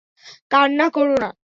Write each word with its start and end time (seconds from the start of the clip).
কান্না 0.51 0.87
করো 0.95 1.15
না! 1.21 1.29